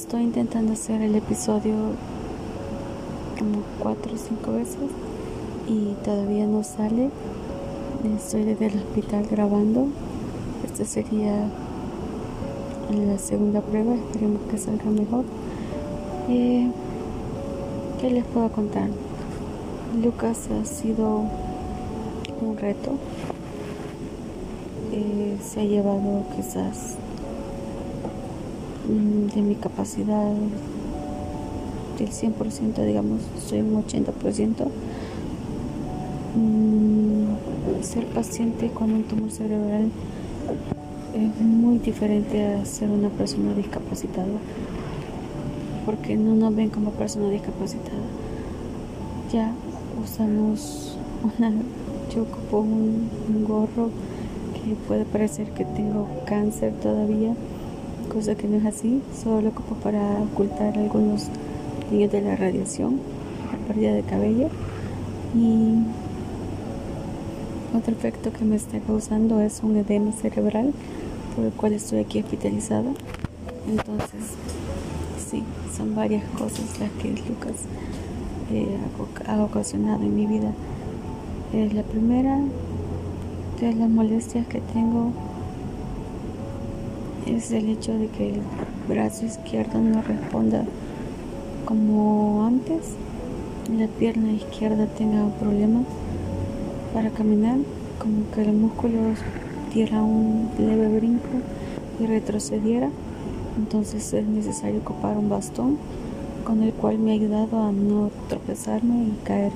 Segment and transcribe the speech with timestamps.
[0.00, 1.74] Estoy intentando hacer el episodio
[3.38, 4.78] como cuatro o cinco veces
[5.68, 7.10] y todavía no sale.
[8.16, 9.88] Estoy desde el hospital grabando.
[10.64, 11.50] Esta sería
[12.90, 13.94] la segunda prueba.
[13.94, 15.26] Esperemos que salga mejor.
[16.30, 16.70] Eh,
[18.00, 18.88] ¿Qué les puedo contar?
[20.02, 21.24] Lucas ha sido
[22.40, 22.92] un reto.
[24.92, 26.96] Eh, se ha llevado quizás
[28.90, 30.32] de mi capacidad
[31.98, 34.68] del 100%, digamos, soy un 80%.
[36.36, 39.90] Mm, ser paciente con un tumor cerebral
[41.14, 44.26] es muy diferente a ser una persona discapacitada,
[45.84, 48.02] porque no nos ven como persona discapacitada.
[49.32, 49.52] Ya
[50.02, 51.52] usamos una,
[52.14, 53.90] yo ocupo un gorro
[54.54, 57.34] que puede parecer que tengo cáncer todavía
[58.10, 61.28] cosa que no es así, solo lo ocupo para ocultar algunos
[61.90, 63.00] niños de la radiación,
[63.50, 64.48] la pérdida de cabello.
[65.34, 65.76] Y
[67.76, 70.72] otro efecto que me está causando es un edema cerebral,
[71.34, 72.90] por el cual estoy aquí hospitalizada.
[73.68, 74.34] Entonces,
[75.30, 75.44] sí,
[75.76, 77.54] son varias cosas las que Lucas
[78.52, 78.76] eh,
[79.26, 80.52] ha ocasionado en mi vida.
[81.52, 82.38] Eh, la primera
[83.60, 85.12] de las molestias que tengo
[87.36, 88.40] es el hecho de que el
[88.88, 90.64] brazo izquierdo no responda
[91.64, 92.94] como antes,
[93.76, 95.84] la pierna izquierda tenga problemas
[96.92, 97.58] para caminar,
[97.98, 98.98] como que el músculo
[99.72, 101.28] diera un leve brinco
[102.00, 102.90] y retrocediera,
[103.56, 105.78] entonces es necesario ocupar un bastón
[106.44, 109.52] con el cual me ha ayudado a no tropezarme y caer,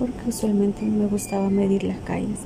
[0.00, 2.40] porque usualmente me gustaba medir las calles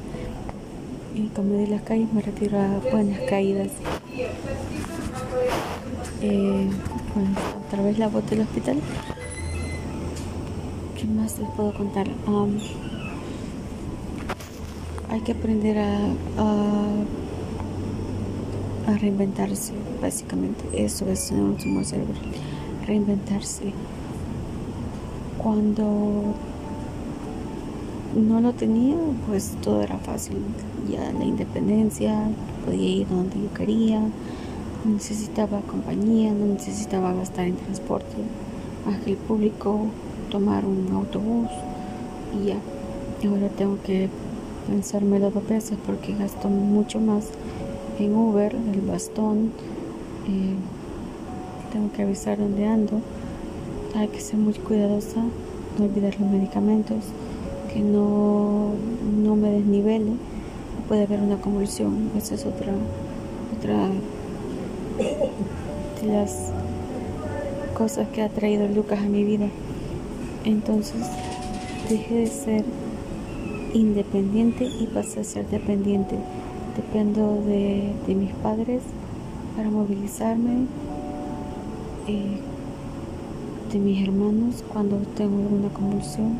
[1.14, 3.70] y con medir las calles me retiro a buenas caídas.
[6.20, 6.70] Eh,
[7.14, 7.30] bueno,
[7.66, 8.78] otra vez la voz del hospital.
[10.98, 12.06] ¿Qué más les puedo contar?
[15.08, 15.98] hay que aprender a,
[18.86, 20.64] a, reinventarse, básicamente.
[20.72, 22.16] Eso es un tumor cerebral.
[22.86, 23.72] Reinventarse.
[25.38, 26.34] Cuando
[28.14, 28.96] no lo tenía,
[29.26, 30.36] pues todo era fácil.
[30.90, 32.28] Ya la independencia,
[32.64, 38.16] podía ir donde yo quería, no necesitaba compañía, no necesitaba gastar en transporte
[38.86, 39.86] más el público,
[40.30, 41.48] tomar un autobús
[42.40, 42.58] y ya.
[43.28, 44.08] Ahora tengo que
[44.66, 47.28] pensármelo dos veces porque gasto mucho más
[47.98, 49.52] en Uber, el bastón,
[50.26, 50.56] eh,
[51.72, 53.00] tengo que avisar dónde ando,
[53.94, 55.22] hay que ser muy cuidadosa,
[55.78, 57.04] no olvidar los medicamentos,
[57.72, 58.70] que no,
[59.22, 60.12] no me desnivele,
[60.92, 62.70] puede haber una convulsión, esa es otra,
[63.56, 63.88] otra
[66.02, 66.52] de las
[67.72, 69.46] cosas que ha traído Lucas a mi vida.
[70.44, 71.00] Entonces
[71.88, 72.64] dejé de ser
[73.72, 76.18] independiente y pasé a ser dependiente.
[76.76, 78.82] Dependo de, mis padres
[79.56, 80.66] para movilizarme,
[82.06, 82.36] eh,
[83.72, 86.36] de mis hermanos cuando tengo alguna convulsión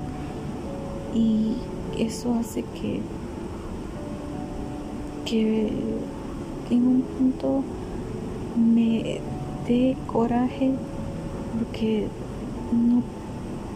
[1.14, 1.54] y
[1.98, 3.00] eso hace que,
[5.32, 5.66] que
[6.70, 7.62] en un punto
[8.54, 9.18] me
[9.66, 10.72] dé coraje
[11.58, 12.06] porque
[12.70, 13.02] no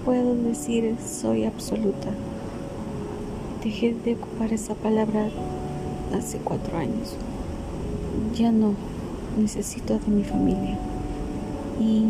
[0.04, 2.10] puedo decir soy absoluta.
[3.64, 5.30] Dejé de ocupar esa palabra
[6.14, 7.16] hace cuatro años.
[8.34, 8.74] Ya no
[9.38, 10.76] necesito de mi familia.
[11.80, 12.04] Y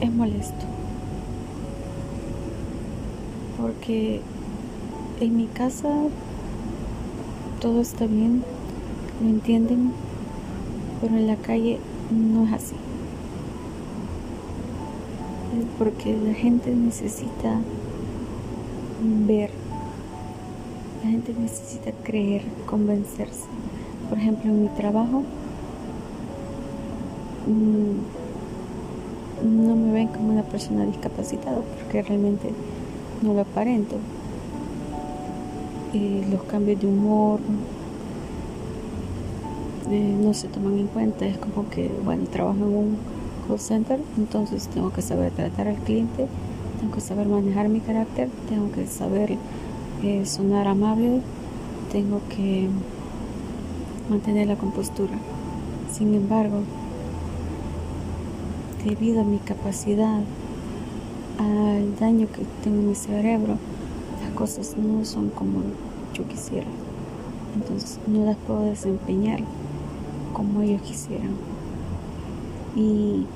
[0.00, 0.64] es molesto.
[3.60, 4.22] Porque
[5.20, 5.90] en mi casa
[7.62, 8.42] todo está bien,
[9.22, 9.92] lo entienden,
[11.00, 11.78] pero en la calle
[12.10, 12.74] no es así.
[15.56, 17.60] Es porque la gente necesita
[19.28, 19.50] ver,
[21.04, 23.46] la gente necesita creer, convencerse.
[24.08, 25.22] Por ejemplo, en mi trabajo
[27.46, 27.92] mm,
[29.66, 32.50] no me ven como una persona discapacitada porque realmente
[33.22, 33.98] no lo aparento.
[35.94, 37.40] Eh, los cambios de humor,
[39.90, 41.26] eh, no se toman en cuenta.
[41.26, 42.96] Es como que, bueno, trabajo en un
[43.46, 46.28] call center, entonces tengo que saber tratar al cliente,
[46.80, 49.36] tengo que saber manejar mi carácter, tengo que saber
[50.02, 51.20] eh, sonar amable,
[51.90, 52.68] tengo que
[54.08, 55.12] mantener la compostura.
[55.92, 56.60] Sin embargo,
[58.82, 60.20] debido a mi capacidad,
[61.38, 63.58] al daño que tengo en mi cerebro,
[64.34, 65.60] cosas no son como
[66.14, 66.66] yo quisiera.
[67.54, 69.40] Entonces no las puedo desempeñar
[70.32, 71.36] como ellos quisieran.
[72.74, 73.26] y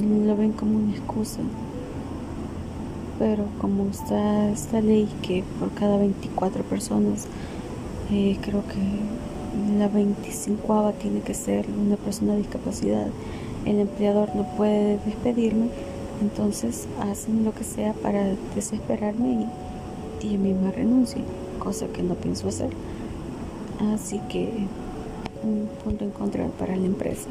[0.00, 1.40] lo ven como una excusa.
[3.18, 7.26] Pero como está esta ley que por cada 24 personas,
[8.10, 13.06] eh, creo que la 25 tiene que ser una persona de discapacidad,
[13.64, 15.68] el empleador no puede despedirme,
[16.22, 19.46] entonces hacen lo que sea para desesperarme
[20.22, 21.20] y, y yo misma renuncio,
[21.58, 22.70] cosa que no pienso hacer.
[23.92, 24.66] Así que
[25.42, 27.28] un punto en contra para la empresa.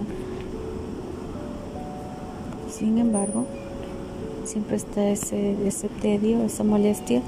[2.70, 3.46] Sin embargo,
[4.44, 7.22] siempre está ese, ese tedio, esa molestia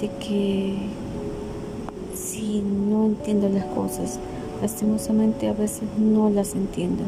[0.00, 0.74] de que
[2.14, 4.18] si no entiendo las cosas,
[4.60, 7.04] lastimosamente a veces no las entiendo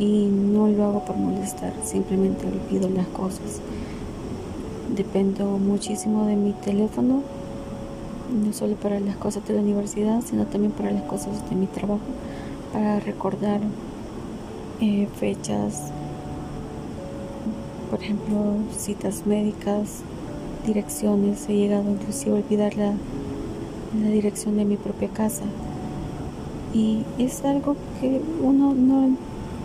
[0.00, 3.60] y no lo hago por molestar, simplemente olvido las cosas.
[4.96, 7.22] Dependo muchísimo de mi teléfono,
[8.32, 11.66] no solo para las cosas de la universidad, sino también para las cosas de mi
[11.66, 12.00] trabajo,
[12.72, 13.60] para recordar
[14.80, 15.92] eh, fechas,
[17.90, 19.98] por ejemplo, citas médicas,
[20.66, 21.46] direcciones.
[21.48, 22.94] He llegado inclusive a olvidar la,
[24.02, 25.44] la dirección de mi propia casa.
[26.72, 29.16] Y es algo que uno no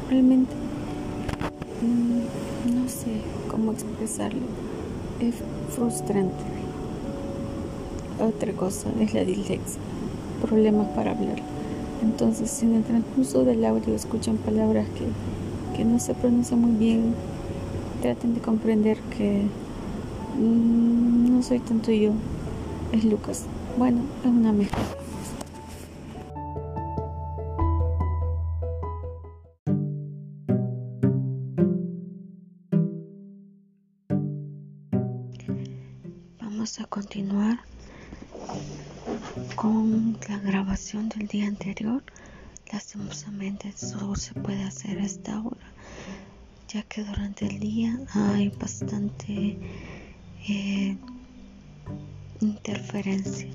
[0.09, 0.53] realmente
[1.81, 4.41] mm, no sé cómo expresarlo.
[5.19, 5.35] Es
[5.73, 6.43] frustrante.
[8.19, 9.81] Otra cosa es la dislexia,
[10.41, 11.41] problemas para hablar.
[12.01, 16.77] Entonces, si en el transcurso del audio escuchan palabras que, que no se pronuncian muy
[16.77, 17.13] bien,
[18.01, 19.41] traten de comprender que
[20.39, 22.11] mm, no soy tanto yo,
[22.91, 23.43] es Lucas.
[23.77, 25.04] Bueno, es una mezcla.
[36.65, 37.59] Vamos a continuar
[39.55, 42.01] con la grabación del día anterior.
[42.73, 45.67] Lastimosamente solo se puede hacer esta hora
[46.67, 49.59] ya que durante el día hay bastante
[50.49, 50.97] eh,
[52.41, 53.51] interferencia.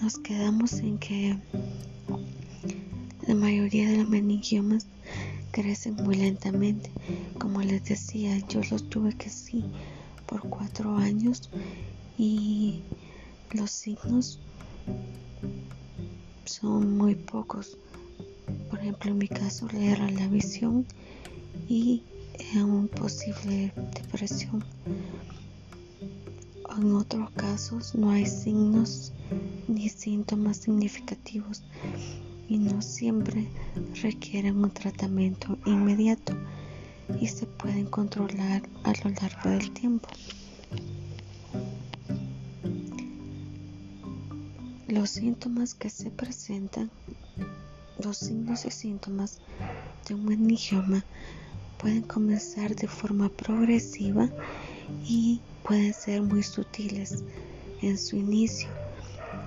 [0.00, 1.36] Nos quedamos en que
[3.28, 4.86] la mayoría de los meningiomas
[5.50, 6.90] crecen muy lentamente.
[7.38, 9.66] Como les decía, yo los tuve que sí
[10.26, 11.50] por cuatro años
[12.18, 12.82] y
[13.52, 14.40] los signos
[16.44, 17.78] son muy pocos.
[18.70, 20.86] Por ejemplo, en mi caso era la visión
[21.68, 22.02] y
[22.56, 24.64] un posible depresión.
[26.76, 29.12] En otros casos no hay signos
[29.68, 31.62] ni síntomas significativos
[32.48, 33.48] y no siempre
[34.02, 36.34] requieren un tratamiento inmediato
[37.20, 40.08] y se pueden controlar a lo largo del tiempo.
[44.88, 46.90] Los síntomas que se presentan,
[48.02, 49.40] los signos y síntomas
[50.06, 51.04] de un meningioma
[51.78, 54.28] pueden comenzar de forma progresiva
[55.06, 57.24] y pueden ser muy sutiles
[57.82, 58.68] en su inicio,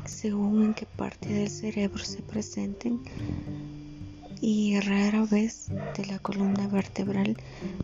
[0.06, 3.00] según en qué parte del cerebro se presenten
[4.50, 5.68] y rara vez
[5.98, 7.36] de la columna vertebral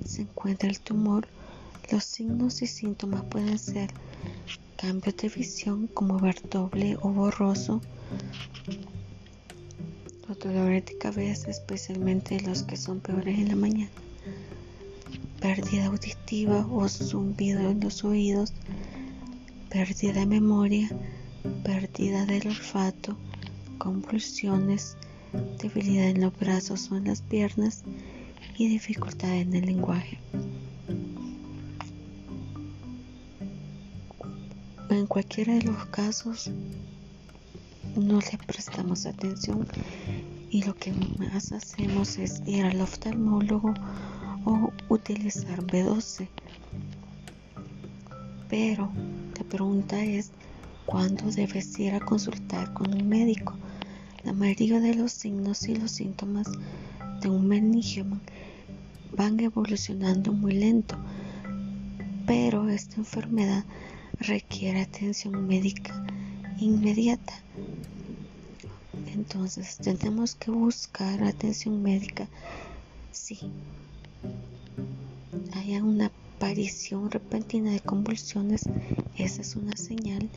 [0.06, 1.28] se encuentra el tumor.
[1.92, 3.90] Los signos y síntomas pueden ser
[4.78, 7.82] cambios de visión como ver doble o borroso,
[10.26, 13.92] los dolores de cabeza, especialmente los que son peores en la mañana
[15.42, 18.54] pérdida auditiva o zumbido en los oídos,
[19.70, 20.90] pérdida de memoria,
[21.66, 23.18] pérdida del olfato,
[23.78, 24.96] convulsiones,
[25.60, 27.84] debilidad en los brazos o en las piernas
[28.58, 30.20] y dificultad en el lenguaje.
[34.90, 36.52] En cualquiera de los casos
[37.96, 39.68] no le prestamos atención
[40.50, 43.74] y lo que más hacemos es ir al oftalmólogo
[44.46, 46.28] o utilizar B12.
[48.50, 48.92] Pero
[49.36, 50.32] la pregunta es,
[50.86, 53.56] ¿cuándo debes ir a consultar con un médico?
[54.24, 56.48] La mayoría de los signos y los síntomas
[57.22, 58.22] de un meningioma
[59.16, 60.96] van evolucionando muy lento,
[62.26, 63.66] pero esta enfermedad
[64.20, 66.06] requiere atención médica
[66.58, 67.34] inmediata.
[69.14, 72.28] Entonces tenemos que buscar atención médica,
[73.12, 73.40] sí,
[75.54, 78.64] haya una aparición repentina de convulsiones,
[79.18, 80.30] esa es una señal.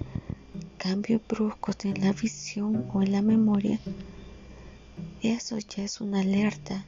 [0.88, 3.80] Cambio brusco en la visión o en la memoria,
[5.20, 6.84] eso ya es una alerta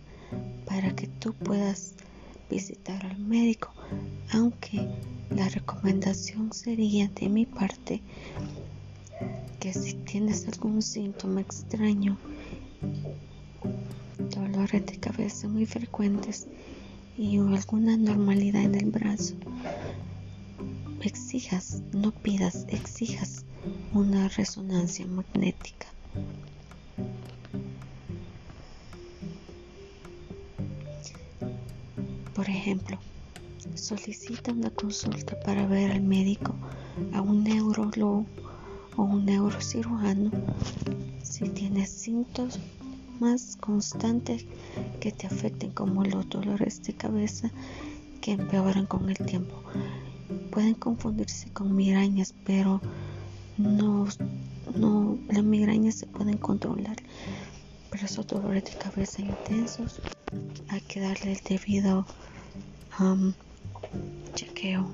[0.66, 1.94] para que tú puedas
[2.48, 3.72] visitar al médico,
[4.30, 4.88] aunque
[5.30, 8.00] la recomendación sería de mi parte
[9.58, 12.16] que si tienes algún síntoma extraño,
[14.30, 16.46] dolor dolores de cabeza muy frecuentes
[17.16, 19.34] y alguna normalidad en el brazo,
[21.02, 23.44] exijas, no pidas, exijas
[23.92, 25.86] una resonancia magnética.
[32.34, 32.98] Por ejemplo,
[33.74, 36.54] solicita una consulta para ver al médico,
[37.12, 38.26] a un neurólogo
[38.96, 40.30] o un neurocirujano
[41.22, 42.58] si tienes síntomas
[43.20, 44.46] más constantes
[45.00, 47.50] que te afecten como los dolores de cabeza
[48.20, 49.62] que empeoran con el tiempo.
[50.50, 52.80] Pueden confundirse con migrañas, pero
[53.56, 54.06] no,
[54.74, 56.96] no las migrañas se pueden controlar.
[57.90, 60.00] Pero esos dolores de cabeza intensos
[60.68, 62.06] hay que darle el debido
[63.00, 63.32] um,
[64.34, 64.88] chequeo.